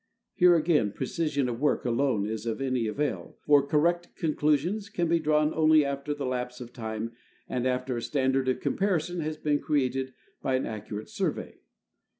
[0.33, 5.19] Here, again, precision of work alone is of any avail, for correct conclusions can be
[5.19, 7.11] drawn only after the lapse of time
[7.47, 11.59] and after a standard of comparison has been created by an accurate survey.